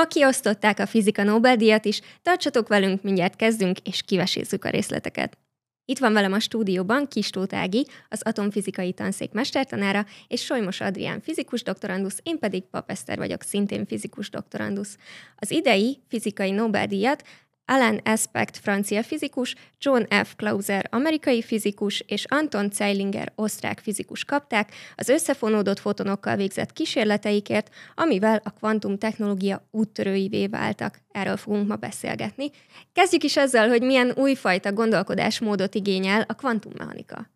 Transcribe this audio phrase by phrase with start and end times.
[0.00, 5.38] Ma kiosztották a fizika Nobel-díjat is, tartsatok velünk, mindjárt kezdünk, és kivesézzük a részleteket.
[5.84, 11.62] Itt van velem a stúdióban Kis Ági, az atomfizikai tanszék mestertanára, és Solymos Adrián fizikus
[11.62, 14.96] doktorandusz, én pedig Papeszter vagyok, szintén fizikus doktorandusz.
[15.36, 17.24] Az idei fizikai Nobel-díjat
[17.70, 20.34] Alan Aspect francia fizikus, John F.
[20.36, 28.40] Clauser amerikai fizikus és Anton Zeilinger osztrák fizikus kapták az összefonódott fotonokkal végzett kísérleteikért, amivel
[28.44, 31.00] a kvantum technológia úttörőivé váltak.
[31.12, 32.50] Erről fogunk ma beszélgetni.
[32.92, 37.30] Kezdjük is azzal, hogy milyen újfajta gondolkodásmódot igényel a kvantummechanika.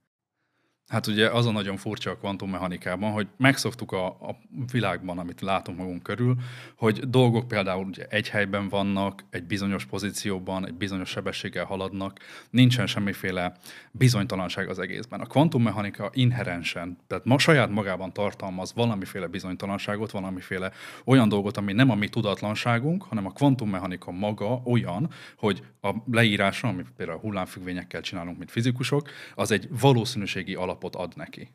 [0.94, 4.36] Hát ugye az a nagyon furcsa a kvantummechanikában, hogy megszoktuk a, a
[4.72, 6.36] világban, amit látunk magunk körül,
[6.76, 12.18] hogy dolgok például ugye egy helyben vannak, egy bizonyos pozícióban, egy bizonyos sebességgel haladnak,
[12.50, 13.56] nincsen semmiféle
[13.90, 15.20] bizonytalanság az egészben.
[15.20, 20.70] A kvantummechanika inherensen, tehát ma saját magában tartalmaz valamiféle bizonytalanságot, valamiféle
[21.04, 26.69] olyan dolgot, ami nem a mi tudatlanságunk, hanem a kvantummechanika maga olyan, hogy a leírása,
[26.69, 31.48] amit például hullámfüggvényekkel csinálunk, mint fizikusok, az egy valószínűségi alap alapot ad neki.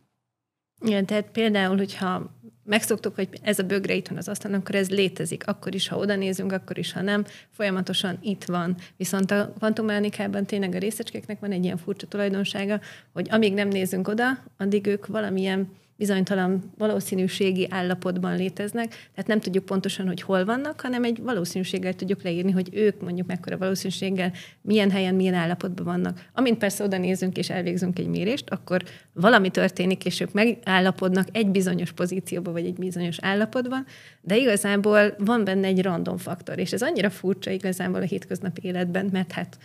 [0.81, 4.89] Igen, tehát például, hogyha megszoktuk, hogy ez a bögre itt van az asztalon, akkor ez
[4.89, 8.75] létezik, akkor is, ha oda nézünk, akkor is, ha nem, folyamatosan itt van.
[8.97, 12.79] Viszont a kvantummechanikában tényleg a részecskéknek van egy ilyen furcsa tulajdonsága,
[13.13, 14.25] hogy amíg nem nézünk oda,
[14.57, 21.03] addig ők valamilyen bizonytalan valószínűségi állapotban léteznek, tehát nem tudjuk pontosan, hogy hol vannak, hanem
[21.03, 26.25] egy valószínűséggel tudjuk leírni, hogy ők mondjuk mekkora valószínűséggel milyen helyen, milyen állapotban vannak.
[26.33, 28.83] Amint persze oda nézünk és elvégzünk egy mérést, akkor
[29.13, 33.85] valami történik, és ők megállapodnak egy bizonyos pozícióban, vagy egy bizonyos állapotban,
[34.21, 39.09] de igazából van benne egy random faktor, és ez annyira furcsa igazából a hétköznapi életben,
[39.11, 39.57] mert hát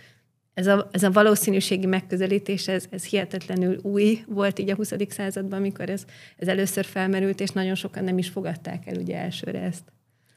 [0.54, 4.92] ez a, ez a valószínűségi megközelítés, ez, ez hihetetlenül új volt így a 20.
[5.08, 6.04] században, amikor ez,
[6.36, 9.93] ez először felmerült, és nagyon sokan nem is fogadták el ugye elsőre ezt.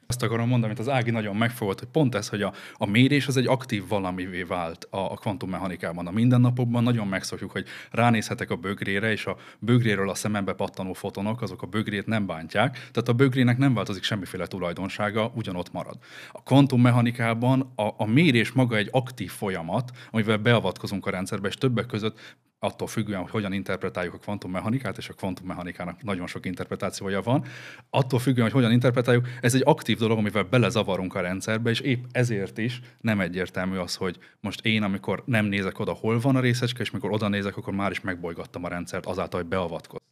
[0.08, 3.28] Azt akarom mondani, amit az Ági nagyon megfogott, hogy pont ez, hogy a, a mérés
[3.28, 6.08] az egy aktív valamivé vált a, a kvantummechanikában.
[6.08, 11.42] A mindennapokban nagyon megszokjuk, hogy ránézhetek a bögrére, és a bögréről a szemembe pattanó fotonok,
[11.42, 15.98] azok a bögrét nem bántják, tehát a bögrének nem változik semmiféle tulajdonsága, ugyanott marad.
[16.32, 21.86] A kvantummechanikában a, a mérés maga egy aktív folyamat, amivel beavatkozunk a rendszerbe, és többek
[21.86, 27.46] között attól függően, hogy hogyan interpretáljuk a kvantummechanikát, és a kvantummechanikának nagyon sok interpretációja van,
[27.90, 32.04] attól függően, hogy hogyan interpretáljuk, ez egy aktív dolog, amivel belezavarunk a rendszerbe, és épp
[32.12, 36.40] ezért is nem egyértelmű az, hogy most én, amikor nem nézek oda, hol van a
[36.40, 40.06] részecske, és mikor oda nézek, akkor már is megbolygattam a rendszert azáltal, hogy beavatkoztam.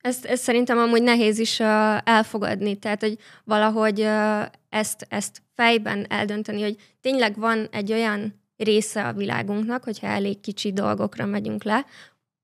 [0.00, 1.66] Ezt, ezt szerintem amúgy nehéz is uh,
[2.04, 9.06] elfogadni, tehát hogy valahogy uh, ezt, ezt fejben eldönteni, hogy tényleg van egy olyan része
[9.06, 11.86] a világunknak, hogyha elég kicsi dolgokra megyünk le,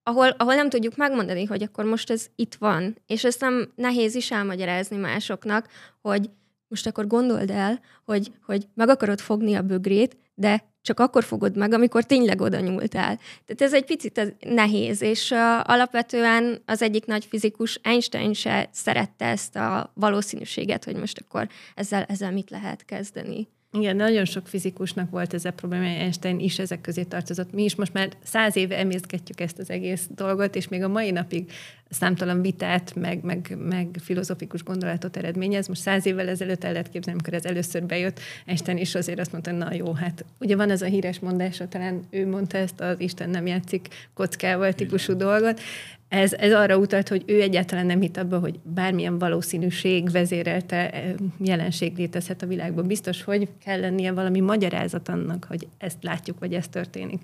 [0.03, 2.97] ahol, ahol nem tudjuk megmondani, hogy akkor most ez itt van.
[3.07, 5.69] És ezt nem nehéz is elmagyarázni másoknak,
[6.01, 6.31] hogy
[6.69, 11.57] most akkor gondold el, hogy, hogy meg akarod fogni a bögrét, de csak akkor fogod
[11.57, 13.17] meg, amikor tényleg oda nyúltál.
[13.17, 19.25] Tehát ez egy picit nehéz, és uh, alapvetően az egyik nagy fizikus Einstein se szerette
[19.27, 23.49] ezt a valószínűséget, hogy most akkor ezzel, ezzel mit lehet kezdeni.
[23.73, 27.53] Igen, nagyon sok fizikusnak volt ez a probléma, Einstein is ezek közé tartozott.
[27.53, 31.11] Mi is most már száz éve emészgetjük ezt az egész dolgot, és még a mai
[31.11, 31.51] napig
[31.89, 35.69] számtalan vitát, meg, meg, meg filozofikus gondolatot eredményez.
[35.69, 39.33] Most száz évvel ezelőtt el lehet képzelni, amikor ez először bejött, Einstein is azért azt
[39.33, 43.01] mondta, na jó, hát ugye van ez a híres mondása, talán ő mondta ezt az
[43.01, 45.61] Isten nem játszik kockával típusú dolgot,
[46.09, 51.15] ez, ez arra utalt, hogy ő egyáltalán nem hitt abba, hogy bármilyen valószínűség vezérelte eh,
[51.39, 52.87] jelenség létezhet a világban.
[52.87, 57.21] Biztos, hogy kell lennie valami magyarázat annak, hogy ezt látjuk, vagy ez történik.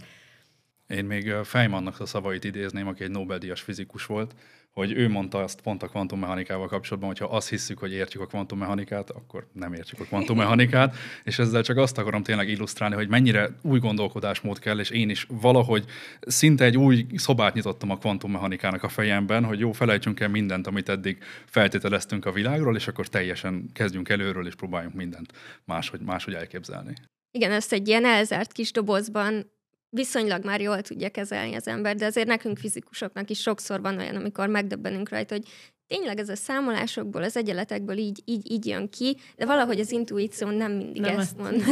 [0.86, 4.34] Én még Feynmannak a szavait idézném, aki egy Nobel-díjas fizikus volt,
[4.74, 9.10] hogy ő mondta azt pont a kvantummechanikával kapcsolatban, hogyha azt hiszük, hogy értjük a kvantummechanikát,
[9.10, 13.78] akkor nem értjük a kvantummechanikát, és ezzel csak azt akarom tényleg illusztrálni, hogy mennyire új
[13.78, 15.84] gondolkodásmód kell, és én is valahogy
[16.20, 20.88] szinte egy új szobát nyitottam a kvantummechanikának a fejemben, hogy jó, felejtsünk el mindent, amit
[20.88, 25.32] eddig feltételeztünk a világról, és akkor teljesen kezdjünk előről, és próbáljunk mindent
[25.64, 26.94] máshogy, máshogy elképzelni.
[27.30, 29.52] Igen, ezt egy ilyen elzárt kis dobozban
[29.94, 34.16] viszonylag már jól tudja kezelni az ember, de azért nekünk fizikusoknak is sokszor van olyan,
[34.16, 35.46] amikor megdöbbenünk rajta, hogy
[35.86, 40.50] tényleg ez a számolásokból, az egyeletekből így, így, így jön ki, de valahogy az intuíció
[40.50, 41.62] nem mindig nem ezt mond.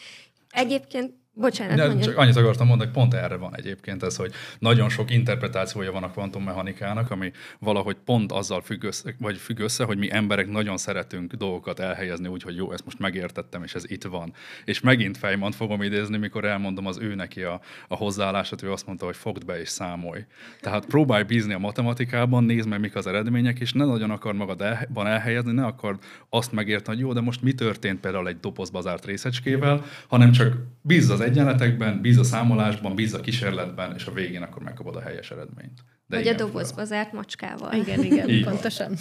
[0.50, 2.08] Egyébként Bocsánat, De mondjad.
[2.08, 6.02] csak annyit akartam mondani, hogy pont erre van egyébként ez, hogy nagyon sok interpretációja van
[6.02, 10.76] a kvantummechanikának, ami valahogy pont azzal függ össze, vagy függ össze, hogy mi emberek nagyon
[10.76, 14.32] szeretünk dolgokat elhelyezni úgy, hogy jó, ezt most megértettem, és ez itt van.
[14.64, 18.86] És megint Fejmant fogom idézni, mikor elmondom az ő neki a, a hozzáállását, ő azt
[18.86, 20.24] mondta, hogy fogd be és számolj.
[20.60, 25.06] Tehát próbálj bízni a matematikában, nézd meg, mik az eredmények, és ne nagyon akar magadban
[25.06, 25.98] elhelyezni, ne akar
[26.28, 30.56] azt megérteni, hogy jó, de most mi történt például egy dobozba zárt részecskével, hanem csak
[30.82, 35.00] bízz az egyenletekben, bízz a számolásban, bízz a kísérletben, és a végén akkor megkapod a
[35.00, 35.84] helyes eredményt.
[36.06, 37.72] De Vagy a igen, dobozba zárt macskával.
[37.72, 38.42] Igen, igen, van.
[38.42, 38.96] pontosan.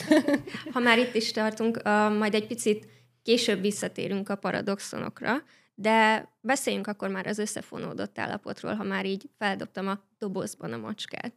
[0.73, 2.87] Ha már itt is tartunk, uh, majd egy picit
[3.23, 5.33] később visszatérünk a paradoxonokra,
[5.75, 11.33] de beszéljünk akkor már az összefonódott állapotról, ha már így feldobtam a dobozban a macskát.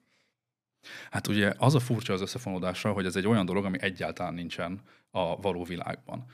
[1.11, 4.81] Hát ugye az a furcsa az összefonódással, hogy ez egy olyan dolog, ami egyáltalán nincsen
[5.17, 6.25] a való világban.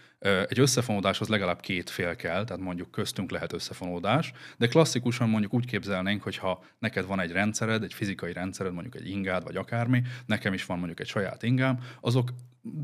[0.49, 5.67] Egy összefonódáshoz legalább két fél kell, tehát mondjuk köztünk lehet összefonódás, de klasszikusan mondjuk úgy
[5.67, 10.03] képzelnénk, hogy ha neked van egy rendszered, egy fizikai rendszered, mondjuk egy ingád vagy akármi,
[10.27, 12.33] nekem is van mondjuk egy saját ingám, azok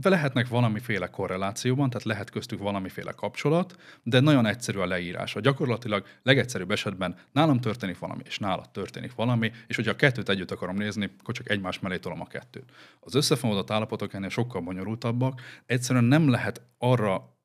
[0.02, 5.40] lehetnek valamiféle korrelációban, tehát lehet köztük valamiféle kapcsolat, de nagyon egyszerű a leírása.
[5.40, 10.50] Gyakorlatilag legegyszerűbb esetben nálam történik valami, és nálad történik valami, és hogyha a kettőt együtt
[10.50, 12.70] akarom nézni, akkor csak egymás mellé tolom a kettőt.
[13.00, 15.40] Az összefonódott állapotok ennél sokkal bonyolultabbak,
[15.88, 17.36] egyszerűen nem lehet arra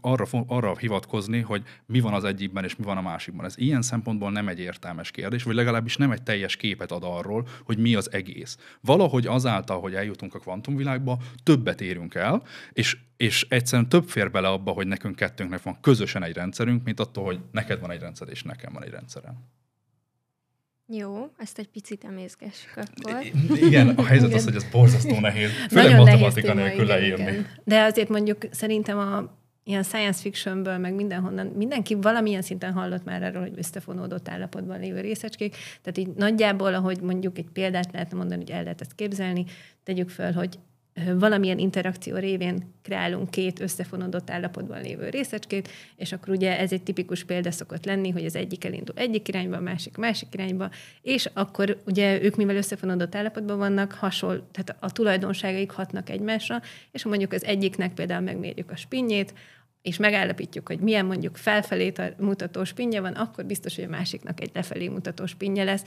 [0.00, 3.44] arra, arra hivatkozni, hogy mi van az egyikben és mi van a másikban.
[3.44, 7.46] Ez ilyen szempontból nem egy értelmes kérdés, vagy legalábbis nem egy teljes képet ad arról,
[7.64, 8.58] hogy mi az egész.
[8.80, 12.42] Valahogy azáltal, hogy eljutunk a kvantumvilágba, többet érünk el,
[12.72, 17.00] és, és egyszerűen több fér bele abba, hogy nekünk kettőnknek van közösen egy rendszerünk, mint
[17.00, 19.34] attól, hogy neked van egy rendszer és nekem van egy rendszerem.
[20.88, 23.24] Jó, ezt egy picit emészgessük akkor.
[23.54, 24.38] Igen, a helyzet Igen.
[24.38, 27.22] az, hogy ez borzasztó nehéz, főleg Nagyon nehéz matematika téma, nélkül igen, leírni.
[27.22, 27.46] igen.
[27.64, 29.34] De azért mondjuk szerintem a
[29.64, 35.00] ilyen science fictionből, meg mindenhonnan, mindenki valamilyen szinten hallott már erről, hogy összefonódott állapotban lévő
[35.00, 35.56] részecskék.
[35.82, 39.44] Tehát így nagyjából, ahogy mondjuk egy példát lehetne mondani, hogy el lehet ezt képzelni,
[39.84, 40.58] tegyük föl, hogy
[41.18, 47.24] valamilyen interakció révén kreálunk két összefonódott állapotban lévő részecskét, és akkor ugye ez egy tipikus
[47.24, 50.70] példa szokott lenni, hogy az egyik elindul egyik irányba, a másik másik irányba,
[51.02, 56.60] és akkor ugye ők mivel összefonódott állapotban vannak, hasonló, tehát a tulajdonságaik hatnak egymásra,
[56.92, 59.34] és ha mondjuk az egyiknek például megmérjük a spinjét,
[59.86, 64.50] és megállapítjuk, hogy milyen mondjuk felfelé mutató spinje van, akkor biztos, hogy a másiknak egy
[64.54, 65.82] lefelé mutató spinje lesz,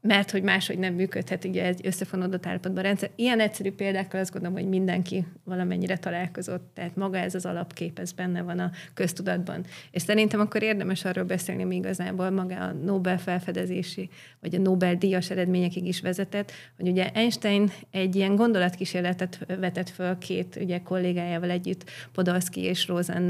[0.00, 3.10] mert hogy máshogy nem működhet ugye egy összefonódott állapotban a rendszer.
[3.16, 8.12] Ilyen egyszerű példákkal azt gondolom, hogy mindenki valamennyire találkozott, tehát maga ez az alapkép, ez
[8.12, 9.64] benne van a köztudatban.
[9.90, 14.08] És szerintem akkor érdemes arról beszélni, ami igazából maga a Nobel felfedezési,
[14.40, 20.58] vagy a Nobel-díjas eredményekig is vezetett, hogy ugye Einstein egy ilyen gondolatkísérletet vetett föl két
[20.60, 22.86] ugye kollégájával együtt, Podolsky és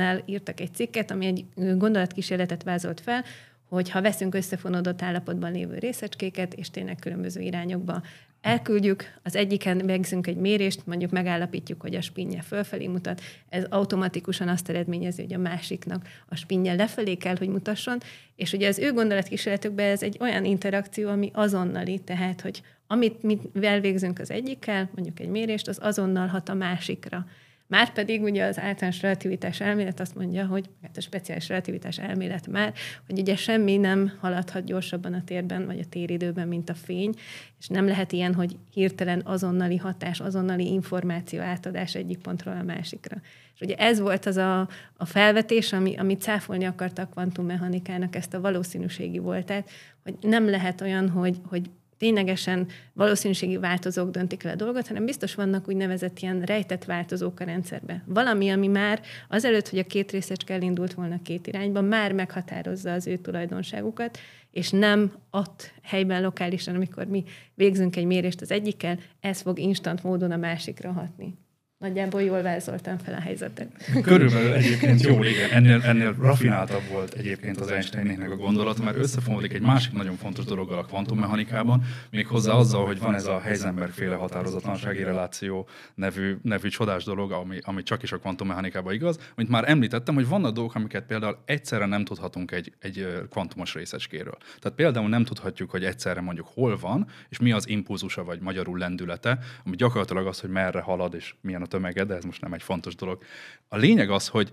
[0.08, 1.44] Rosennel írtak egy cikket, ami egy
[1.76, 3.24] gondolatkísérletet vázolt fel,
[3.68, 8.02] hogy ha veszünk összefonódott állapotban lévő részecskéket, és tényleg különböző irányokba
[8.40, 14.48] elküldjük, az egyiken végzünk egy mérést, mondjuk megállapítjuk, hogy a spinje fölfelé mutat, ez automatikusan
[14.48, 17.98] azt eredményezi, hogy a másiknak a spinje lefelé kell, hogy mutasson,
[18.36, 23.38] és ugye az ő gondolatkísérletükben ez egy olyan interakció, ami azonnali, tehát, hogy amit mi
[23.62, 27.26] elvégzünk az egyikkel, mondjuk egy mérést, az azonnal hat a másikra.
[27.68, 32.72] Márpedig ugye az általános relativitás elmélet azt mondja, hogy hát a speciális relativitás elmélet már,
[33.06, 37.14] hogy ugye semmi nem haladhat gyorsabban a térben, vagy a téridőben, mint a fény,
[37.58, 43.16] és nem lehet ilyen, hogy hirtelen azonnali hatás, azonnali információ átadás egyik pontról a másikra.
[43.54, 48.34] És ugye ez volt az a, a felvetés, ami, amit cáfolni akarta a kvantummechanikának ezt
[48.34, 49.70] a valószínűségi voltát,
[50.02, 55.34] hogy nem lehet olyan, hogy, hogy ténylegesen valószínűségi változók döntik el a dolgot, hanem biztos
[55.34, 58.02] vannak úgynevezett ilyen rejtett változók a rendszerbe.
[58.06, 63.06] Valami, ami már azelőtt, hogy a két részecske elindult volna két irányba, már meghatározza az
[63.06, 64.18] ő tulajdonságukat,
[64.50, 67.24] és nem ott helyben, lokálisan, amikor mi
[67.54, 71.34] végzünk egy mérést az egyikkel, ez fog instant módon a másikra hatni.
[71.78, 73.68] Nagyjából jól vázoltam fel a helyzetet.
[74.02, 75.50] Körülbelül egyébként jó, igen.
[75.50, 80.44] Ennél, ennél rafináltabb volt egyébként az Einsteinnek a gondolat, mert összefonódik egy másik nagyon fontos
[80.44, 86.68] dologgal a kvantummechanikában, méghozzá azzal, hogy van ez a Heisenberg féle határozatlansági reláció nevű, nevű
[86.68, 90.74] csodás dolog, ami, ami csak is a kvantummechanikában igaz, amit már említettem, hogy vannak dolgok,
[90.74, 94.36] amiket például egyszerre nem tudhatunk egy, egy kvantumos részecskéről.
[94.58, 98.78] Tehát például nem tudhatjuk, hogy egyszerre mondjuk hol van, és mi az impulzusa, vagy magyarul
[98.78, 102.52] lendülete, ami gyakorlatilag az, hogy merre halad, és milyen a tömege, de ez most nem
[102.52, 103.22] egy fontos dolog.
[103.68, 104.52] A lényeg az, hogy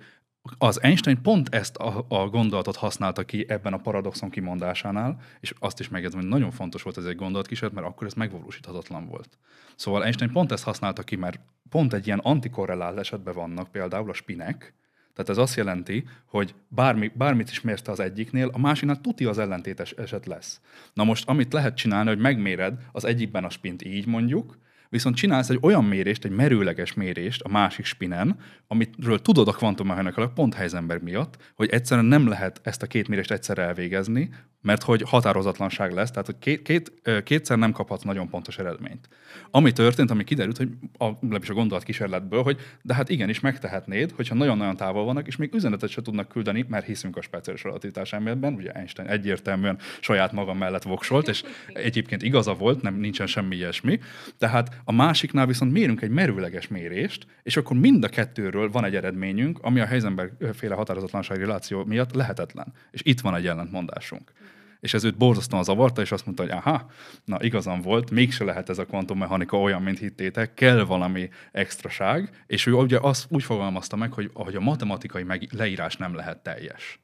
[0.58, 5.80] az Einstein pont ezt a, a gondolatot használta ki ebben a paradoxon kimondásánál, és azt
[5.80, 9.38] is megjegyzem, hogy nagyon fontos volt ez egy gondolatkísérlet, mert akkor ez megvalósíthatatlan volt.
[9.76, 14.14] Szóval Einstein pont ezt használta ki, mert pont egy ilyen antikorrelált esetben vannak például a
[14.14, 14.74] spinek,
[15.14, 19.38] Tehát ez azt jelenti, hogy bármi, bármit is mérsz az egyiknél, a másiknál tuti az
[19.38, 20.62] ellentétes eset lesz.
[20.94, 24.58] Na most, amit lehet csinálni, hogy megméred az egyikben a spint így mondjuk,
[24.96, 28.38] Viszont csinálsz egy olyan mérést, egy merőleges mérést a másik spinen,
[28.68, 33.32] amitről tudod a kvantummechanikailag pont Heisenberg miatt, hogy egyszerűen nem lehet ezt a két mérést
[33.32, 34.30] egyszerre elvégezni,
[34.66, 36.92] mert hogy határozatlanság lesz, tehát hogy két, két,
[37.24, 39.08] kétszer nem kaphatsz nagyon pontos eredményt.
[39.52, 44.12] Ami történt, ami kiderült, hogy a, legalábbis a gondolat kísérletből, hogy de hát igenis megtehetnéd,
[44.12, 48.14] hogyha nagyon-nagyon távol vannak, és még üzenetet se tudnak küldeni, mert hiszünk a speciális relativitás
[48.14, 53.56] elméletben, ugye Einstein egyértelműen saját maga mellett voksolt, és egyébként igaza volt, nem nincsen semmi
[53.56, 54.00] ilyesmi.
[54.38, 58.96] Tehát a másiknál viszont mérünk egy merőleges mérést, és akkor mind a kettőről van egy
[58.96, 62.74] eredményünk, ami a Heisenberg féle határozatlanság reláció miatt lehetetlen.
[62.92, 64.32] És itt van egy ellentmondásunk
[64.86, 66.90] és ez őt borzasztóan zavarta, és azt mondta, hogy aha,
[67.24, 72.66] na igazam volt, mégse lehet ez a kvantummechanika olyan, mint hittétek, kell valami extraság, és
[72.66, 77.00] ő ugye azt úgy fogalmazta meg, hogy, hogy a matematikai meg, leírás nem lehet teljes.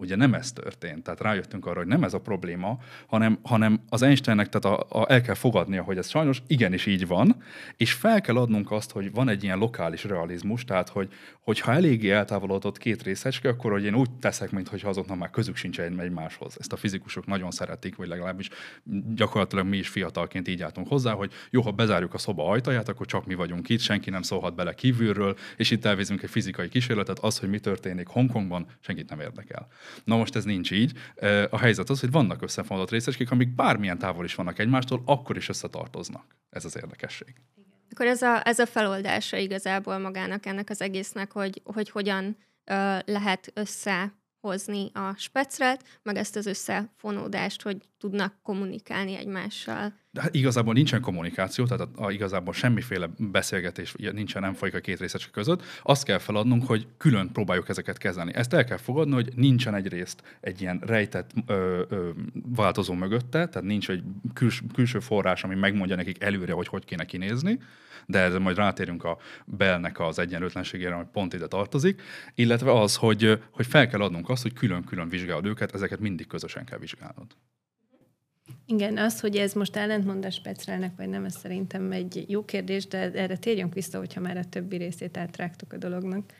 [0.00, 4.02] Ugye nem ez történt, tehát rájöttünk arra, hogy nem ez a probléma, hanem, hanem az
[4.02, 7.42] Einsteinnek tehát a, a, el kell fogadnia, hogy ez sajnos igenis így van,
[7.76, 12.10] és fel kell adnunk azt, hogy van egy ilyen lokális realizmus, tehát hogy, hogyha eléggé
[12.10, 16.56] eltávolodott két részecske, akkor hogy én úgy teszek, mintha azoknak már közük sincs egymáshoz.
[16.58, 18.48] Ezt a fizikusok nagyon szeretik, vagy legalábbis
[19.14, 23.06] gyakorlatilag mi is fiatalként így álltunk hozzá, hogy jó, ha bezárjuk a szoba ajtaját, akkor
[23.06, 27.18] csak mi vagyunk itt, senki nem szólhat bele kívülről, és itt elvézünk egy fizikai kísérletet,
[27.18, 29.68] az, hogy mi történik Hongkongban, senkit nem érdekel.
[30.04, 30.92] Na most ez nincs így.
[31.50, 35.48] A helyzet az, hogy vannak összefonódott részecskék, amik bármilyen távol is vannak egymástól, akkor is
[35.48, 36.36] összetartoznak.
[36.50, 37.34] Ez az érdekesség.
[37.90, 42.96] Akkor ez a, ez a feloldása igazából magának ennek az egésznek, hogy, hogy hogyan ö,
[43.04, 49.92] lehet össze hozni a specret, meg ezt az összefonódást, hogy tudnak kommunikálni egymással.
[50.10, 54.80] De hát igazából nincsen kommunikáció, tehát a, a, igazából semmiféle beszélgetés nincsen, nem folyik a
[54.80, 55.62] két részecske között.
[55.82, 58.34] Azt kell feladnunk, hogy külön próbáljuk ezeket kezelni.
[58.34, 62.10] Ezt el kell fogadni, hogy nincsen egyrészt egy ilyen rejtett ö, ö,
[62.54, 64.02] változó mögötte, tehát nincs egy
[64.34, 67.58] küls, külső forrás, ami megmondja nekik előre, hogy hogy kéne kinézni,
[68.06, 72.02] de ezzel majd rátérünk a belnek az egyenlőtlenségére, ami pont ide tartozik,
[72.34, 76.64] illetve az, hogy, hogy fel kell adnunk azt, hogy külön-külön vizsgálod őket, ezeket mindig közösen
[76.64, 77.26] kell vizsgálnod.
[78.70, 82.98] Igen, az, hogy ez most ellentmondás Petrelnek, vagy nem, ez szerintem egy jó kérdés, de
[82.98, 86.32] erre térjünk vissza, hogyha már a többi részét átrágtuk a dolognak.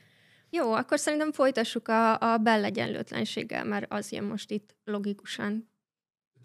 [0.51, 5.71] Jó, akkor szerintem folytassuk a, a bellegyenlőtlenséggel, mert az jön most itt logikusan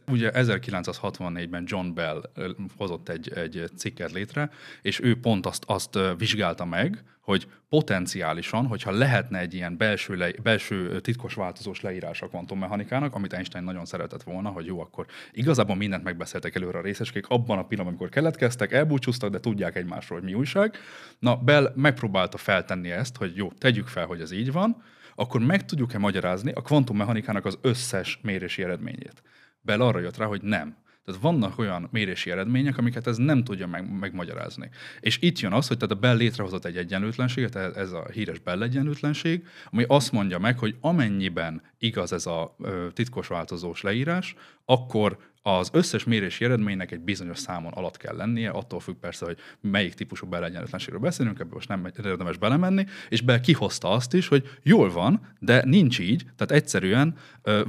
[0.07, 2.31] Ugye 1964-ben John Bell
[2.77, 4.50] hozott egy, egy cikket létre,
[4.81, 10.31] és ő pont azt, azt vizsgálta meg, hogy potenciálisan, hogyha lehetne egy ilyen belső, le,
[10.43, 15.75] belső titkos változós leírás a kvantummechanikának, amit Einstein nagyon szeretett volna, hogy jó, akkor igazából
[15.75, 20.27] mindent megbeszéltek előre a részeskék, abban a pillanatban, amikor keletkeztek, elbúcsúztak, de tudják egymásról, hogy
[20.29, 20.77] mi újság.
[21.19, 24.83] Na, Bell megpróbálta feltenni ezt, hogy jó, tegyük fel, hogy ez így van,
[25.15, 29.21] akkor meg tudjuk-e magyarázni a kvantummechanikának az összes mérési eredményét.
[29.65, 30.75] Bell arra jött rá, hogy nem.
[31.05, 34.69] Tehát vannak olyan mérési eredmények, amiket ez nem tudja meg, megmagyarázni.
[35.00, 38.62] És itt jön az, hogy tehát a Bell létrehozott egy egyenlőtlenséget, ez a híres Bell
[38.62, 42.55] egyenlőtlenség, ami azt mondja meg, hogy amennyiben igaz ez a
[42.93, 48.79] titkos változós leírás, akkor az összes mérési eredménynek egy bizonyos számon alatt kell lennie, attól
[48.79, 53.89] függ persze, hogy melyik típusú belegyenletlenségről beszélünk, ebből most nem érdemes belemenni, és be kihozta
[53.89, 57.17] azt is, hogy jól van, de nincs így, tehát egyszerűen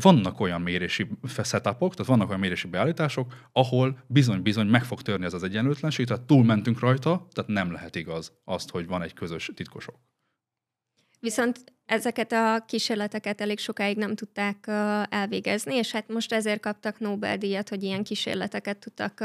[0.01, 1.09] vannak olyan mérési
[1.43, 6.23] setupok, tehát vannak olyan mérési beállítások, ahol bizony-bizony meg fog törni ez az egyenlőtlenség, tehát
[6.23, 9.95] túlmentünk rajta, tehát nem lehet igaz azt, hogy van egy közös titkosok.
[11.27, 14.65] Viszont ezeket a kísérleteket elég sokáig nem tudták
[15.09, 19.25] elvégezni, és hát most ezért kaptak Nobel-díjat, hogy ilyen kísérleteket tudtak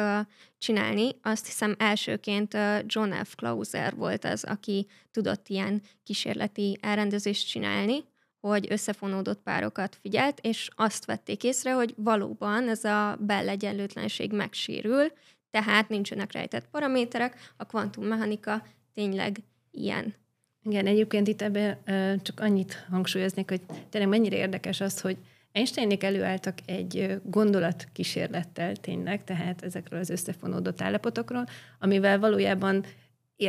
[0.57, 1.09] csinálni.
[1.21, 3.35] Azt hiszem elsőként John F.
[3.35, 8.03] Clauser volt az, aki tudott ilyen kísérleti elrendezést csinálni,
[8.39, 15.11] hogy összefonódott párokat figyelt, és azt vették észre, hogy valóban ez a Bell egyenlőtlenség megsérül,
[15.51, 19.37] tehát nincsenek rejtett paraméterek, a kvantummechanika tényleg
[19.71, 20.20] ilyen.
[20.63, 21.77] Igen, egyébként itt ebben
[22.21, 25.17] csak annyit hangsúlyoznék, hogy tényleg mennyire érdekes az, hogy
[25.51, 31.45] Einsteinék előálltak egy gondolatkísérlettel tényleg, tehát ezekről az összefonódott állapotokról,
[31.79, 32.85] amivel valójában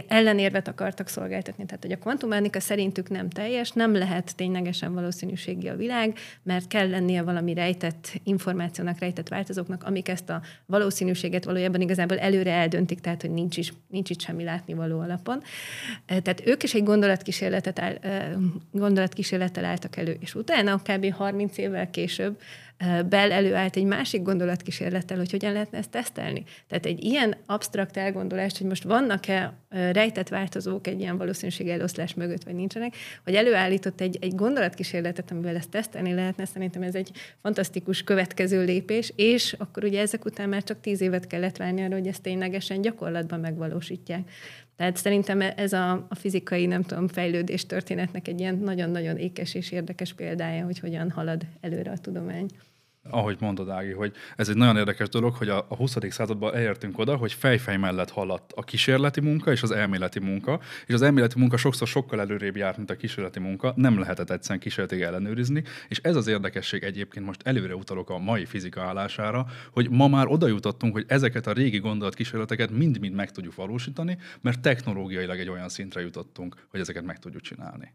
[0.09, 1.65] ellenérvet akartak szolgáltatni.
[1.65, 6.89] Tehát, hogy a kvantummechanika szerintük nem teljes, nem lehet ténylegesen valószínűségi a világ, mert kell
[6.89, 13.21] lennie valami rejtett információnak, rejtett változóknak, amik ezt a valószínűséget valójában igazából előre eldöntik, tehát,
[13.21, 15.43] hogy nincs, is, nincs itt semmi látnivaló alapon.
[16.07, 17.99] Tehát ők is egy gondolatkísérletet áll,
[18.71, 21.13] gondolatkísérlettel álltak elő, és utána kb.
[21.13, 22.41] 30 évvel később
[23.09, 26.45] Bell előállt egy másik gondolatkísérlettel, hogy hogyan lehetne ezt tesztelni.
[26.69, 32.45] Tehát egy ilyen absztrakt elgondolást, hogy most vannak-e rejtett változók egy ilyen valószínűség eloszlás mögött,
[32.45, 37.11] vagy nincsenek, hogy előállított egy, egy gondolatkísérletet, amivel ezt tesztelni lehetne, szerintem ez egy
[37.43, 41.95] fantasztikus következő lépés, és akkor ugye ezek után már csak tíz évet kellett várni arra,
[41.95, 44.29] hogy ezt ténylegesen gyakorlatban megvalósítják.
[44.76, 49.71] Tehát szerintem ez a, a fizikai, nem tudom, fejlődés történetnek egy ilyen nagyon-nagyon ékes és
[49.71, 52.47] érdekes példája, hogy hogyan halad előre a tudomány
[53.11, 55.97] ahogy mondod, Ági, hogy ez egy nagyon érdekes dolog, hogy a, a 20.
[56.09, 60.94] században elértünk oda, hogy fejfej mellett haladt a kísérleti munka és az elméleti munka, és
[60.94, 65.00] az elméleti munka sokszor sokkal előrébb járt, mint a kísérleti munka, nem lehetett egyszerűen kísérletig
[65.00, 70.09] ellenőrizni, és ez az érdekesség egyébként most előre utalok a mai fizika állására, hogy ma
[70.09, 75.49] már oda jutottunk, hogy ezeket a régi gondolatkísérleteket mind-mind meg tudjuk valósítani, mert technológiailag egy
[75.49, 77.92] olyan szintre jutottunk, hogy ezeket meg tudjuk csinálni.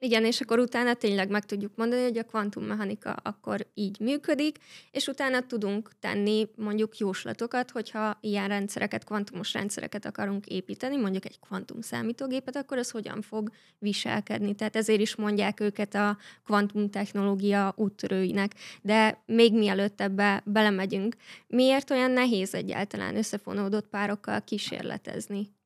[0.00, 4.58] Igen, és akkor utána tényleg meg tudjuk mondani, hogy a kvantummechanika akkor így működik,
[4.90, 11.40] és utána tudunk tenni mondjuk jóslatokat, hogyha ilyen rendszereket, kvantumos rendszereket akarunk építeni, mondjuk egy
[11.40, 14.54] kvantum számítógépet, akkor az hogyan fog viselkedni.
[14.54, 18.54] Tehát ezért is mondják őket a kvantum technológia úttörőinek.
[18.82, 25.56] De még mielőtt ebbe belemegyünk, miért olyan nehéz egyáltalán összefonódott párokkal kísérletezni?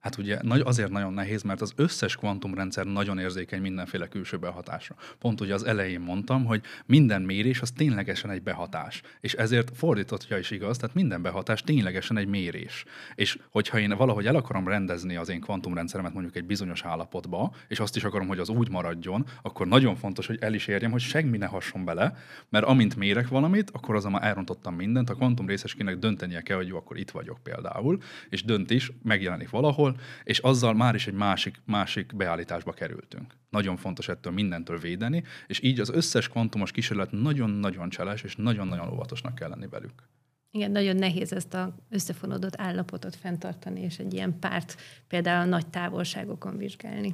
[0.00, 4.96] Hát ugye azért nagyon nehéz, mert az összes kvantumrendszer nagyon érzékeny mindenféle külső behatásra.
[5.18, 9.02] Pont ugye az elején mondtam, hogy minden mérés az ténylegesen egy behatás.
[9.20, 12.84] És ezért fordítottja is igaz, tehát minden behatás ténylegesen egy mérés.
[13.14, 17.80] És hogyha én valahogy el akarom rendezni az én kvantumrendszeremet mondjuk egy bizonyos állapotba, és
[17.80, 21.00] azt is akarom, hogy az úgy maradjon, akkor nagyon fontos, hogy el is érjem, hogy
[21.00, 22.16] semmi ne hasson bele,
[22.48, 26.66] mert amint mérek valamit, akkor az már elrontottam mindent, a kvantum részeskének döntenie kell, hogy
[26.66, 31.06] jó, akkor itt vagyok például, és dönt is, megjelenik valahol, valahol, és azzal már is
[31.06, 33.34] egy másik, másik beállításba kerültünk.
[33.50, 38.92] Nagyon fontos ettől mindentől védeni, és így az összes kvantumos kísérlet nagyon-nagyon cseles, és nagyon-nagyon
[38.92, 40.08] óvatosnak kell lenni velük.
[40.52, 44.76] Igen, nagyon nehéz ezt az összefonódott állapotot fenntartani, és egy ilyen párt
[45.08, 47.12] például a nagy távolságokon vizsgálni.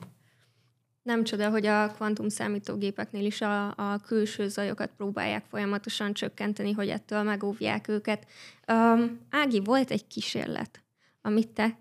[1.02, 6.88] Nem csoda, hogy a kvantum számítógépeknél is a, a külső zajokat próbálják folyamatosan csökkenteni, hogy
[6.88, 8.26] ettől megóvják őket.
[8.68, 10.83] Um, Ági, volt egy kísérlet,
[11.23, 11.78] amit te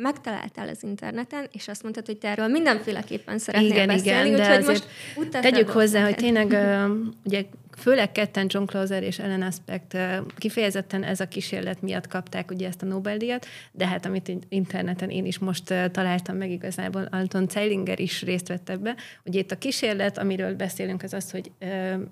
[0.00, 4.64] megtaláltál az interneten, és azt mondtad, hogy te erről mindenféleképpen szeretnél igen, beszélni, igen, úgyhogy
[4.64, 4.86] most
[5.30, 6.46] tegyük hozzá, hogy tényleg
[7.24, 7.44] ugye
[7.76, 9.96] főleg ketten John Clauser és Ellen Aspect
[10.36, 15.26] kifejezetten ez a kísérlet miatt kapták ugye ezt a Nobel-díjat, de hát amit interneten én
[15.26, 18.94] is most találtam meg igazából, Alton Zeilinger is részt vett ebbe.
[19.24, 21.50] Ugye itt a kísérlet, amiről beszélünk, az az, hogy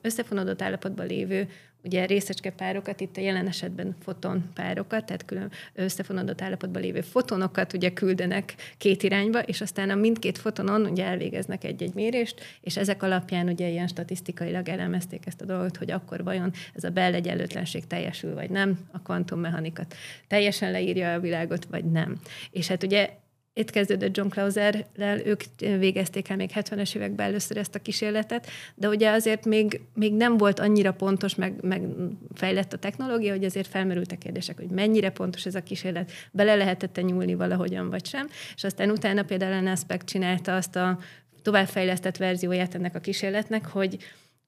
[0.03, 1.49] összefonódott állapotban lévő
[1.85, 7.73] ugye részecske párokat, itt a jelen esetben foton párokat, tehát külön összefonódott állapotban lévő fotonokat
[7.73, 13.03] ugye küldenek két irányba, és aztán a mindkét fotonon ugye elvégeznek egy-egy mérést, és ezek
[13.03, 17.87] alapján ugye ilyen statisztikailag elemezték ezt a dolgot, hogy akkor vajon ez a Bell egyenlőtlenség
[17.87, 19.95] teljesül, vagy nem, a kvantummechanikat
[20.27, 22.21] teljesen leírja a világot, vagy nem.
[22.51, 23.11] És hát ugye
[23.59, 28.89] itt kezdődött John Clauserrel, ők végezték el még 70-es években először ezt a kísérletet, de
[28.89, 31.83] ugye azért még, még nem volt annyira pontos, meg, meg
[32.35, 37.03] fejlett a technológia, hogy azért felmerültek kérdések, hogy mennyire pontos ez a kísérlet, bele lehetett-e
[37.03, 38.29] nyúlni valahogyan, vagy sem.
[38.55, 40.99] És aztán utána például Ellen Aspect csinálta azt a
[41.43, 43.99] továbbfejlesztett verzióját ennek a kísérletnek, hogy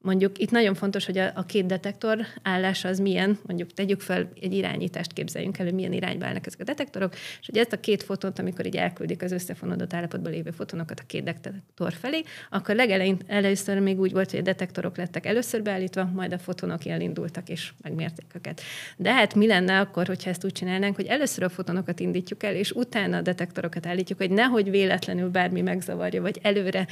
[0.02, 4.28] Mondjuk itt nagyon fontos, hogy a, a két detektor állása az milyen, mondjuk tegyük fel
[4.40, 8.02] egy irányítást képzeljünk elő, milyen irányba állnak ezek a detektorok, és hogy ezt a két
[8.02, 13.18] fotont, amikor így elküldik az összefonódott állapotban lévő fotonokat a két detektor felé, akkor legelején
[13.26, 17.72] először még úgy volt, hogy a detektorok lettek először beállítva, majd a fotonok elindultak és
[17.82, 18.60] megmérték őket.
[18.96, 22.54] De hát mi lenne akkor, hogyha ezt úgy csinálnánk, hogy először a fotonokat indítjuk el,
[22.54, 26.86] és utána a detektorokat állítjuk, hogy nehogy véletlenül bármi megzavarja, vagy előre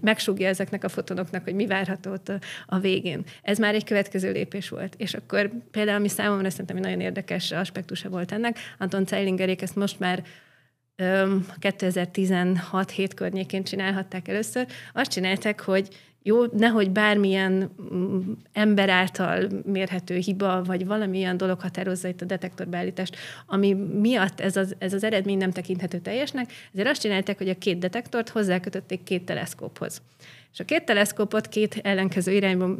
[0.00, 2.32] megsugja ezeknek a fotonoknak, hogy mi várható ott
[2.66, 3.24] a, végén.
[3.42, 4.94] Ez már egy következő lépés volt.
[4.96, 9.76] És akkor például, ami számomra szerintem egy nagyon érdekes aspektusa volt ennek, Anton Zeilingerék ezt
[9.76, 10.22] most már
[11.60, 14.66] 2016-7 környékén csinálhatták először.
[14.92, 15.88] Azt csinálták, hogy
[16.22, 23.16] jó, nehogy bármilyen mm, ember által mérhető hiba, vagy valamilyen dolog határozza itt a detektorbeállítást,
[23.46, 27.58] ami miatt ez az, ez az eredmény nem tekinthető teljesnek, ezért azt csinálták, hogy a
[27.58, 30.02] két detektort hozzákötötték két teleszkóphoz.
[30.52, 32.78] És a két teleszkópot két ellenkező irányban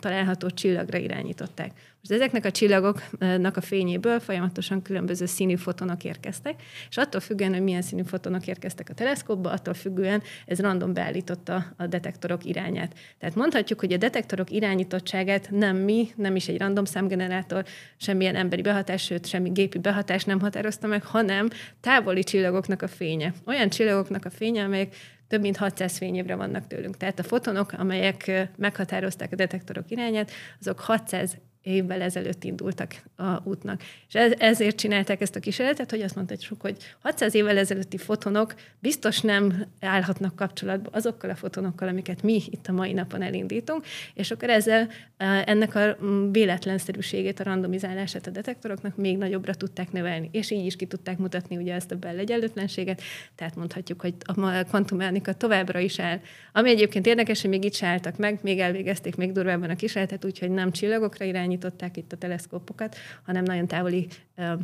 [0.00, 1.72] található csillagra irányították.
[2.08, 7.62] Most ezeknek a csillagoknak a fényéből folyamatosan különböző színű fotonok érkeztek, és attól függően, hogy
[7.62, 12.94] milyen színű fotonok érkeztek a teleszkópba, attól függően ez random beállította a detektorok irányát.
[13.18, 17.64] Tehát mondhatjuk, hogy a detektorok irányítottságát nem mi, nem is egy random számgenerátor,
[17.96, 21.48] semmilyen emberi behatás, sőt, semmi gépi behatás nem határozta meg, hanem
[21.80, 23.32] távoli csillagoknak a fénye.
[23.46, 24.94] Olyan csillagoknak a fénye, amelyek
[25.28, 26.96] több mint 600 fényévre vannak tőlünk.
[26.96, 31.36] Tehát a fotonok, amelyek meghatározták a detektorok irányát, azok 600
[31.66, 33.82] évvel ezelőtt indultak a útnak.
[34.08, 39.20] És ezért csinálták ezt a kísérletet, hogy azt mondhatjuk, hogy 600 évvel ezelőtti fotonok biztos
[39.20, 44.50] nem állhatnak kapcsolatba azokkal a fotonokkal, amiket mi itt a mai napon elindítunk, és akkor
[44.50, 45.96] ezzel e, ennek a
[46.30, 51.56] véletlenszerűségét, a randomizálását a detektoroknak még nagyobbra tudták növelni, és így is ki tudták mutatni
[51.56, 53.02] ugye ezt a Bell egyenlőtlenséget,
[53.34, 56.20] tehát mondhatjuk, hogy a kvantummechanika továbbra is áll.
[56.52, 60.24] Ami egyébként érdekes, hogy még itt se álltak meg, még elvégezték még durvábban a kísérletet,
[60.24, 64.08] úgyhogy nem csillagokra irányít, irányították itt a teleszkópokat, hanem nagyon távoli,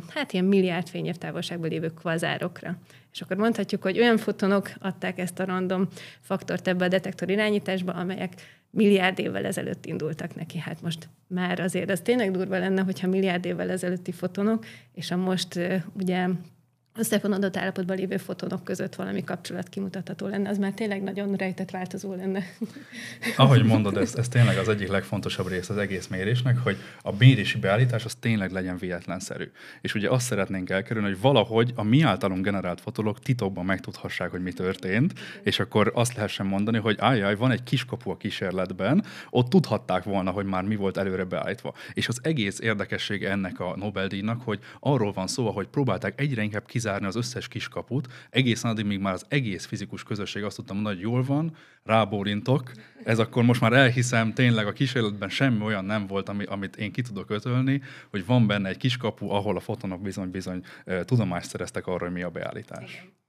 [0.09, 2.77] hát ilyen milliárd fényév távolságban lévő kvazárokra.
[3.11, 5.87] És akkor mondhatjuk, hogy olyan fotonok adták ezt a random
[6.19, 8.33] faktort ebbe a detektor irányításba, amelyek
[8.69, 10.57] milliárd évvel ezelőtt indultak neki.
[10.57, 15.17] Hát most már azért ez tényleg durva lenne, hogyha milliárd évvel ezelőtti fotonok, és a
[15.17, 15.59] most
[15.93, 16.27] ugye
[16.95, 22.13] összefonódott állapotban lévő fotonok között valami kapcsolat kimutatható lenne, az már tényleg nagyon rejtett változó
[22.13, 22.43] lenne.
[23.37, 27.59] Ahogy mondod, ez, ez tényleg az egyik legfontosabb rész az egész mérésnek, hogy a mérési
[27.59, 29.51] beállítás az tényleg legyen véletlenszerű.
[29.81, 34.41] És ugye azt szeretnénk elkerülni, hogy valahogy a mi általunk generált fotók titokban megtudhassák, hogy
[34.41, 39.49] mi történt, és akkor azt lehessen mondani, hogy ajjaj, van egy kiskapu a kísérletben, ott
[39.49, 41.73] tudhatták volna, hogy már mi volt előre beállítva.
[41.93, 46.65] És az egész érdekessége ennek a Nobel-díjnak, hogy arról van szó, hogy próbálták egyre inkább
[46.83, 50.95] kizárni az összes kiskaput, egészen addig, míg már az egész fizikus közösség azt tudtam mondani,
[50.95, 52.71] hogy jól van, rábólintok,
[53.03, 56.91] ez akkor most már elhiszem, tényleg a kísérletben semmi olyan nem volt, ami, amit én
[56.91, 60.63] ki tudok ötölni, hogy van benne egy kiskapu, ahol a fotonok bizony-bizony
[61.05, 62.91] tudomást szereztek arra, hogy mi a beállítás.
[62.91, 63.22] Igen.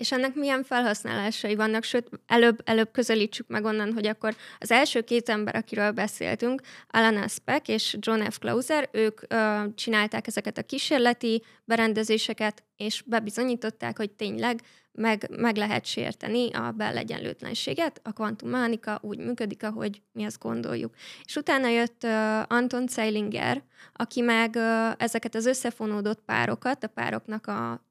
[0.00, 5.00] És ennek milyen felhasználásai vannak, sőt, előbb, előbb közelítsük meg onnan, hogy akkor az első
[5.00, 8.38] két ember, akiről beszéltünk, Alana Speck és John F.
[8.38, 14.60] Clauser, ők ö, csinálták ezeket a kísérleti berendezéseket, és bebizonyították, hogy tényleg
[14.92, 18.00] meg, meg lehet sérteni a Bell egyenlőtlenséget.
[18.04, 20.94] A kvantummechanika úgy működik, ahogy mi azt gondoljuk.
[21.24, 27.46] És utána jött uh, Anton Zeilinger, aki meg uh, ezeket az összefonódott párokat, a pároknak
[27.46, 27.88] a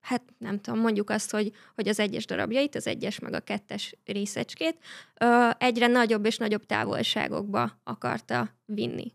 [0.00, 3.94] hát nem tudom, mondjuk azt, hogy, hogy az egyes darabjait, az egyes meg a kettes
[4.04, 4.78] részecskét
[5.20, 9.12] ö, egyre nagyobb és nagyobb távolságokba akarta vinni.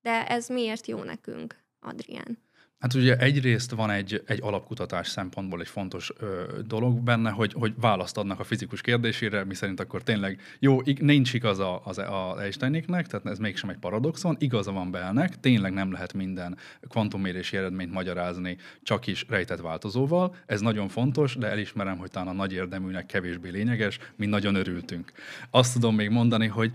[0.00, 2.45] De ez miért jó nekünk, Adrián?
[2.78, 7.72] Hát ugye egyrészt van egy, egy alapkutatás szempontból egy fontos ö, dolog benne, hogy, hogy
[7.80, 13.06] választ adnak a fizikus kérdésére, mi szerint akkor tényleg jó, nincs igaza az, az Einsteinéknek,
[13.06, 16.56] tehát ez mégsem egy paradoxon, igaza van Bellnek, tényleg nem lehet minden
[16.88, 22.32] kvantummérési eredményt magyarázni csak is rejtett változóval, ez nagyon fontos, de elismerem, hogy talán a
[22.32, 25.12] nagy érdeműnek kevésbé lényeges, mi nagyon örültünk.
[25.50, 26.70] Azt tudom még mondani, hogy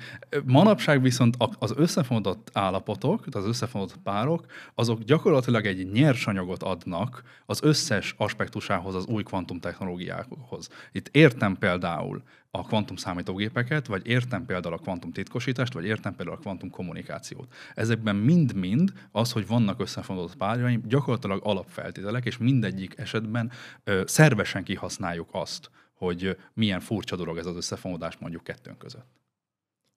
[0.45, 8.13] manapság viszont az összefonódott állapotok, az összefonódott párok, azok gyakorlatilag egy nyersanyagot adnak az összes
[8.17, 10.69] aspektusához az új kvantum technológiákhoz.
[10.91, 16.37] Itt értem például a kvantum számítógépeket, vagy értem például a kvantum titkosítást, vagy értem például
[16.37, 17.53] a kvantum kommunikációt.
[17.73, 23.51] Ezekben mind-mind az, hogy vannak összefonódott párjaim, gyakorlatilag alapfeltételek, és mindegyik esetben
[23.83, 29.07] ö, szervesen kihasználjuk azt, hogy milyen furcsa dolog ez az összefonódás mondjuk kettőnk között.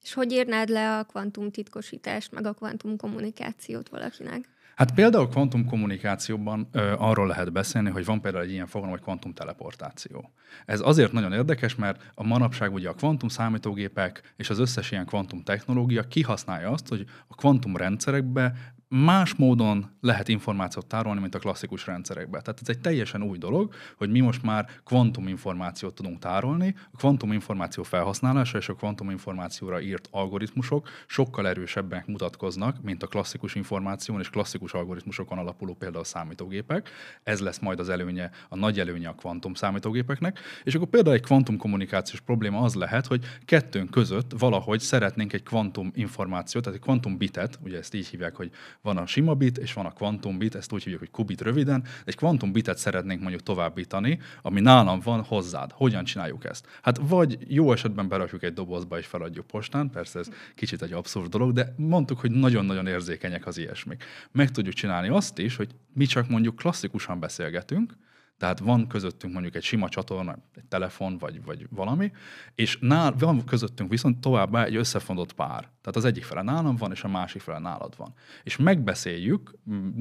[0.03, 4.54] És hogy írnád le a kvantum titkosítást, meg a kvantum kommunikációt valakinek?
[4.75, 9.03] Hát például kvantum kommunikációban ö, arról lehet beszélni, hogy van például egy ilyen fogalom, hogy
[9.03, 10.33] kvantum teleportáció.
[10.67, 15.07] Ez azért nagyon érdekes, mert a manapság ugye a kvantum számítógépek és az összes ilyen
[15.07, 18.53] kvantum technológia kihasználja azt, hogy a kvantum rendszerekbe
[18.89, 22.43] más módon lehet információt tárolni, mint a klasszikus rendszerekben.
[22.43, 26.75] Tehát ez egy teljesen új dolog, hogy mi most már kvantum információt tudunk tárolni.
[26.93, 33.07] A kvantum információ felhasználása és a kvantum információra írt algoritmusok sokkal erősebbek mutatkoznak, mint a
[33.07, 36.91] klasszikus információn és klasszikus algoritmusokon alapuló például számítógépek.
[37.23, 40.39] Ez lesz majd az előnye, a nagy előnye a kvantum számítógépeknek.
[40.65, 45.43] És akkor például egy kvantum kommunikációs probléma az lehet, hogy kettőnk között valahogy szeretnénk egy
[45.43, 48.51] kvantum információt, tehát egy kvantum bitet, ugye ezt így hívják, hogy
[48.85, 51.85] van a sima bit, és van a kvantum bit, ezt úgy hívjuk, hogy kubit röviden.
[52.05, 55.71] Egy kvantum bitet szeretnénk mondjuk továbbítani, ami nálam van hozzád.
[55.73, 56.67] Hogyan csináljuk ezt?
[56.83, 61.31] Hát vagy jó esetben berakjuk egy dobozba és feladjuk postán, persze ez kicsit egy abszurd
[61.31, 64.05] dolog, de mondtuk, hogy nagyon-nagyon érzékenyek az ilyesmik.
[64.33, 67.93] Meg tudjuk csinálni azt is, hogy mi csak mondjuk klasszikusan beszélgetünk,
[68.39, 72.13] tehát van közöttünk mondjuk egy sima csatorna, egy telefon vagy, vagy valami,
[72.55, 75.61] és nál, van közöttünk viszont továbbá egy összefonott pár.
[75.61, 78.15] Tehát az egyik fele nálam van, és a másik fele nálad van.
[78.43, 79.55] És megbeszéljük,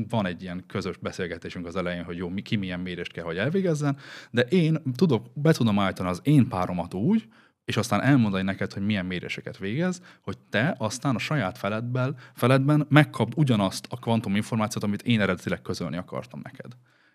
[0.09, 3.97] van egy ilyen közös beszélgetésünk az elején, hogy jó, ki milyen mérést kell, hogy elvégezzen,
[4.31, 7.27] de én tudok, be tudom állítani az én páromat úgy,
[7.65, 12.85] és aztán elmondani neked, hogy milyen méréseket végez, hogy te aztán a saját feledben, feledben
[12.89, 16.71] megkapd ugyanazt a kvantum információt, amit én eredetileg közölni akartam neked.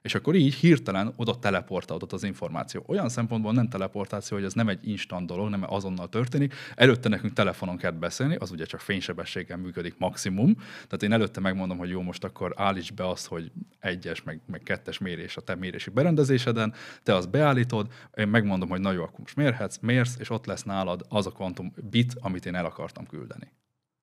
[0.09, 2.85] És akkor így hirtelen oda teleportálódott az információ.
[2.87, 6.55] Olyan szempontból nem teleportáció, hogy ez nem egy instant dolog, nem azonnal történik.
[6.75, 10.55] Előtte nekünk telefonon kell beszélni, az ugye csak fénysebességgel működik maximum.
[10.55, 14.63] Tehát én előtte megmondom, hogy jó, most akkor állíts be azt, hogy egyes, meg, meg
[14.63, 19.19] kettes mérés a te mérési berendezéseden, te azt beállítod, én megmondom, hogy na jó, akkor
[19.19, 23.07] most mérhetsz, mérsz, és ott lesz nálad az a kvantum bit, amit én el akartam
[23.07, 23.53] küldeni.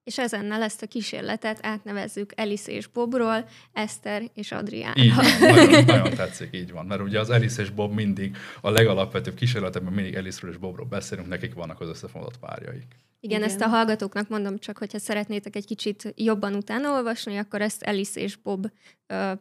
[0.05, 4.93] És ezennel ezt a kísérletet átnevezzük Elis és Bobról, Eszter és Adrián.
[4.97, 6.85] Így van, nagyon, nagyon tetszik, így van.
[6.85, 11.27] Mert ugye az Elis és Bob mindig a legalapvetőbb kísérletekben mindig Elisről és Bobról beszélünk,
[11.27, 12.85] nekik vannak az összefonott párjaik.
[13.19, 17.61] Igen, Igen, ezt a hallgatóknak mondom csak, hogyha szeretnétek egy kicsit jobban utána olvasni, akkor
[17.61, 18.67] ezt Elis és Bob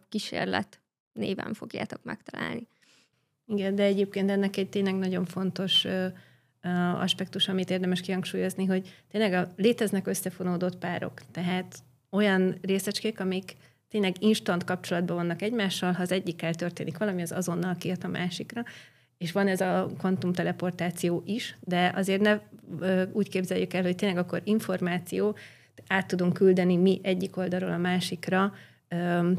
[0.09, 0.81] kísérlet
[1.12, 2.68] néven fogjátok megtalálni.
[3.46, 5.87] Igen, de egyébként ennek egy tényleg nagyon fontos
[7.00, 11.79] aspektus, amit érdemes kihangsúlyozni, hogy tényleg a, léteznek összefonódott párok, tehát
[12.11, 13.57] olyan részecskék, amik
[13.88, 18.62] tényleg instant kapcsolatban vannak egymással, ha az egyikkel történik valami, az azonnal kiad a másikra,
[19.18, 22.38] és van ez a kvantumteleportáció is, de azért ne
[23.12, 25.37] úgy képzeljük el, hogy tényleg akkor információ
[25.87, 28.53] át tudunk küldeni mi egyik oldalról a másikra,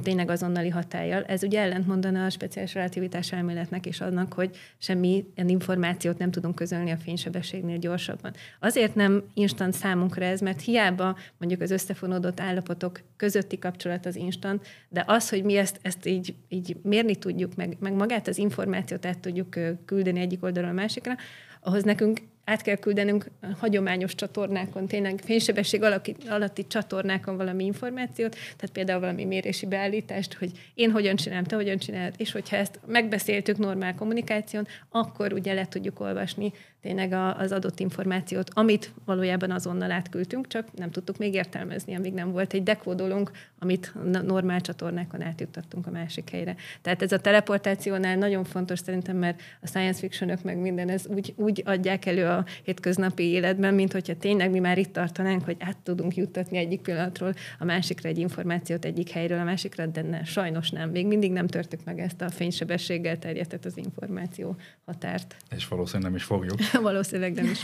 [0.03, 1.23] tényleg azonnali hatállyal.
[1.23, 6.91] Ez ugye ellentmondana a speciális relativitás elméletnek és annak, hogy semmi információt nem tudunk közölni
[6.91, 8.33] a fénysebességnél gyorsabban.
[8.59, 14.67] Azért nem instant számunkra ez, mert hiába mondjuk az összefonódott állapotok közötti kapcsolat az instant,
[14.89, 19.05] de az, hogy mi ezt, ezt így, így mérni tudjuk, meg, meg magát az információt
[19.05, 21.15] át tudjuk küldeni egyik oldalról a másikra,
[21.61, 23.29] ahhoz nekünk át kell küldenünk
[23.59, 25.83] hagyományos csatornákon, tényleg fénysebesség
[26.27, 31.77] alatti, csatornákon valami információt, tehát például valami mérési beállítást, hogy én hogyan csinálom, te hogyan
[31.77, 37.79] csinálod, és hogyha ezt megbeszéltük normál kommunikáción, akkor ugye le tudjuk olvasni tényleg az adott
[37.79, 43.31] információt, amit valójában azonnal átküldtünk, csak nem tudtuk még értelmezni, amíg nem volt egy dekódolunk,
[43.59, 43.93] amit
[44.25, 46.55] normál csatornákon átjuttattunk a másik helyre.
[46.81, 51.33] Tehát ez a teleportációnál nagyon fontos szerintem, mert a science fictionök meg minden, ez úgy,
[51.37, 55.77] úgy adják elő a hétköznapi életben, mint hogyha tényleg mi már itt tartanánk, hogy át
[55.77, 60.69] tudunk juttatni egyik pillanatról a másikra egy információt egyik helyről a másikra, de ne, sajnos
[60.69, 60.89] nem.
[60.89, 65.35] Még mindig nem törtük meg ezt a fénysebességgel terjedtet az információ határt.
[65.55, 66.71] És valószínűleg nem is fogjuk.
[66.81, 67.59] Valószínűleg nem is.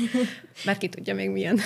[0.66, 1.58] Már ki tudja még milyen.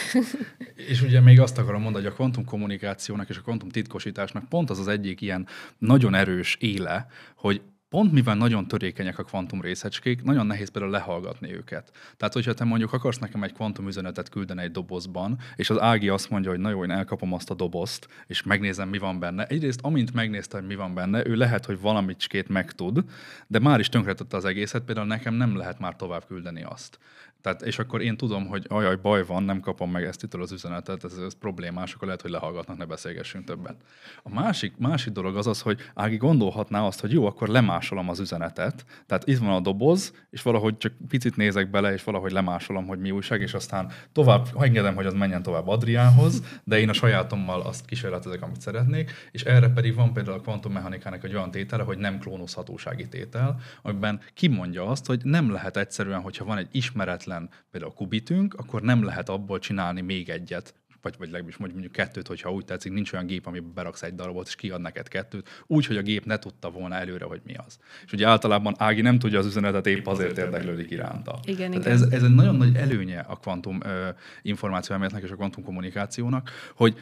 [0.91, 4.69] és ugye még azt akarom mondani, hogy a kvantum kommunikációnak és a kvantum titkosításnak pont
[4.69, 7.61] az az egyik ilyen nagyon erős éle, hogy
[7.95, 11.91] pont mivel nagyon törékenyek a kvantum részecskék, nagyon nehéz például lehallgatni őket.
[12.17, 16.09] Tehát, hogyha te mondjuk akarsz nekem egy kvantum üzenetet küldeni egy dobozban, és az Ági
[16.09, 19.45] azt mondja, hogy na jó, én elkapom azt a dobozt, és megnézem, mi van benne.
[19.45, 23.03] Egyrészt, amint megnézte, hogy mi van benne, ő lehet, hogy valamit megtud,
[23.47, 26.99] de már is tönkretette az egészet, például nekem nem lehet már tovább küldeni azt.
[27.45, 30.51] Tehát, és akkor én tudom, hogy ajaj, baj van, nem kapom meg ezt itt az
[30.51, 33.75] üzenetet, ez, ez problémás, akkor lehet, hogy lehallgatnak, ne beszélgessünk többet.
[34.23, 37.47] A másik, másik dolog az az, hogy Ági gondolhatná azt, hogy jó, akkor
[37.89, 38.85] lemásolom az üzenetet.
[39.05, 42.99] Tehát itt van a doboz, és valahogy csak picit nézek bele, és valahogy lemásolom, hogy
[42.99, 47.61] mi újság, és aztán tovább, engedem, hogy az menjen tovább Adriánhoz, de én a sajátommal
[47.61, 51.97] azt kísérletezek, amit szeretnék, és erre pedig van például a kvantummechanikának egy olyan tétele, hogy
[51.97, 57.93] nem klónozhatósági tétel, amiben kimondja azt, hogy nem lehet egyszerűen, hogyha van egy ismeretlen például
[57.93, 60.73] kubitünk, akkor nem lehet abból csinálni még egyet,
[61.05, 64.47] vagy, vagy legalábbis mondjuk kettőt, hogyha úgy tetszik, nincs olyan gép, amiben beraksz egy darabot,
[64.47, 67.77] és kiad neked kettőt, úgy, hogy a gép ne tudta volna előre, hogy mi az.
[68.05, 71.39] És ugye általában Ági nem tudja az üzenetet, épp azért érdeklődik iránta.
[71.45, 71.91] Igen, igen.
[71.91, 73.79] Ez, ez egy nagyon nagy előnye a kvantum
[74.41, 76.97] információ és a kvantum kommunikációnak, hogy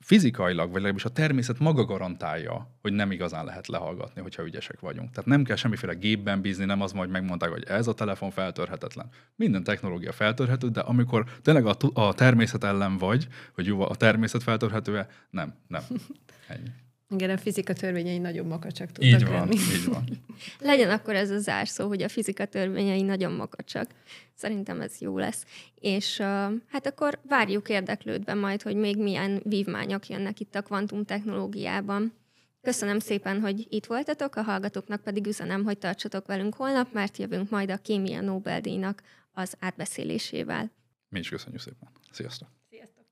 [0.00, 5.10] fizikailag, vagy legalábbis a természet maga garantálja, hogy nem igazán lehet lehallgatni, hogyha ügyesek vagyunk.
[5.10, 9.08] Tehát nem kell semmiféle gépben bízni, nem az majd megmondták, hogy ez a telefon feltörhetetlen.
[9.34, 14.42] Minden technológia feltörhető, de amikor tényleg a, a természet ellen vagy, hogy jó, a természet
[14.42, 15.82] feltörhető-e, nem, nem.
[16.48, 16.68] Ennyi.
[17.10, 19.54] Igen, a fizika törvényei nagyon makacsak tudnak így van, lenni.
[19.54, 20.04] Így van.
[20.70, 23.90] Legyen akkor ez a zárszó, hogy a fizika törvényei nagyon makacsak.
[24.34, 25.44] Szerintem ez jó lesz.
[25.74, 26.26] És uh,
[26.66, 32.12] hát akkor várjuk érdeklődve majd, hogy még milyen vívmányok jönnek itt a kvantum technológiában.
[32.60, 37.50] Köszönöm szépen, hogy itt voltatok, a hallgatóknak pedig üzenem, hogy tartsatok velünk holnap, mert jövünk
[37.50, 40.70] majd a kémia Nobel-díjnak az átbeszélésével.
[41.08, 41.88] Mi is köszönjük szépen.
[42.10, 42.48] Sziasztok!
[42.70, 43.04] Sziasztok!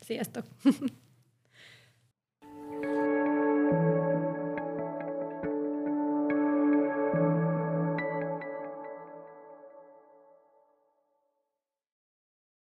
[0.00, 0.44] Sziasztok!